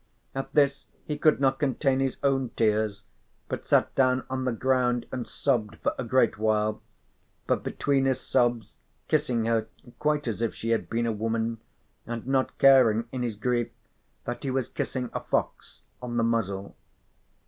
At 0.33 0.51
this 0.53 0.87
he 1.05 1.15
could 1.15 1.39
not 1.39 1.59
contain 1.59 1.99
his 1.99 2.17
own 2.23 2.49
tears, 2.55 3.03
but 3.47 3.67
sat 3.67 3.93
down 3.93 4.25
on 4.31 4.45
the 4.45 4.51
ground 4.51 5.05
and 5.11 5.27
sobbed 5.27 5.75
for 5.83 5.93
a 5.95 6.03
great 6.03 6.39
while, 6.39 6.81
but 7.45 7.61
between 7.61 8.05
his 8.05 8.19
sobs 8.19 8.77
kissing 9.07 9.45
her 9.45 9.67
quite 9.99 10.27
as 10.27 10.41
if 10.41 10.55
she 10.55 10.69
had 10.71 10.89
been 10.89 11.05
a 11.05 11.11
woman, 11.11 11.59
and 12.07 12.25
not 12.25 12.57
caring 12.57 13.05
in 13.11 13.21
his 13.21 13.35
grief 13.35 13.69
that 14.25 14.43
he 14.43 14.49
was 14.49 14.69
kissing 14.69 15.11
a 15.13 15.19
fox 15.19 15.83
on 16.01 16.17
the 16.17 16.23
muzzle. 16.23 16.75